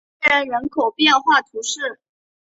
[0.21, 1.99] 阿然人口变化图示